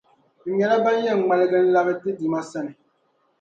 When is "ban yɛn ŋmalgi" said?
0.83-1.57